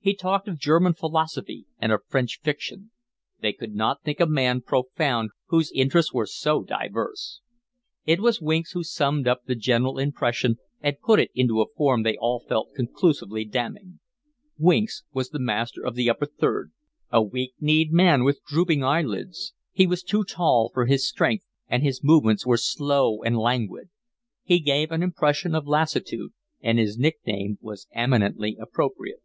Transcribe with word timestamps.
He 0.00 0.12
talked 0.12 0.48
of 0.48 0.58
German 0.58 0.92
philosophy 0.92 1.64
and 1.78 1.92
of 1.92 2.02
French 2.06 2.40
fiction. 2.42 2.90
They 3.40 3.54
could 3.54 3.74
not 3.74 4.02
think 4.02 4.20
a 4.20 4.26
man 4.26 4.60
profound 4.60 5.30
whose 5.46 5.72
interests 5.72 6.12
were 6.12 6.26
so 6.26 6.62
diverse. 6.62 7.40
It 8.04 8.20
was 8.20 8.38
Winks 8.38 8.72
who 8.72 8.84
summed 8.84 9.26
up 9.26 9.46
the 9.46 9.54
general 9.54 9.98
impression 9.98 10.58
and 10.82 11.00
put 11.00 11.18
it 11.18 11.30
into 11.34 11.62
a 11.62 11.70
form 11.74 12.02
they 12.02 12.18
all 12.18 12.44
felt 12.46 12.74
conclusively 12.76 13.46
damning. 13.46 14.00
Winks 14.58 15.04
was 15.14 15.30
the 15.30 15.38
master 15.38 15.82
of 15.82 15.94
the 15.94 16.10
upper 16.10 16.26
third, 16.26 16.70
a 17.10 17.22
weak 17.22 17.54
kneed 17.58 17.92
man 17.94 18.24
with 18.24 18.44
drooping 18.46 18.84
eye 18.84 19.00
lids, 19.00 19.54
He 19.72 19.86
was 19.86 20.02
too 20.02 20.22
tall 20.22 20.70
for 20.74 20.84
his 20.84 21.08
strength, 21.08 21.46
and 21.66 21.82
his 21.82 22.04
movements 22.04 22.44
were 22.46 22.58
slow 22.58 23.22
and 23.22 23.38
languid. 23.38 23.88
He 24.44 24.58
gave 24.60 24.92
an 24.92 25.02
impression 25.02 25.54
of 25.54 25.66
lassitude, 25.66 26.34
and 26.60 26.78
his 26.78 26.98
nickname 26.98 27.56
was 27.62 27.86
eminently 27.92 28.58
appropriate. 28.60 29.22